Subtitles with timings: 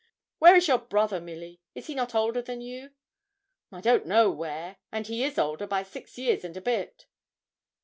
[0.39, 2.89] Where is your brother, Milly; is not he older than you?'
[3.71, 7.05] 'I don't know where; and he is older by six years and a bit.'